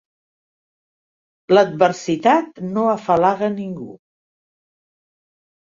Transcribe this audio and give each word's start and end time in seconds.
L'adversitat 1.53 2.65
no 2.73 2.89
afalaga 2.95 3.53
ningú. 3.61 3.93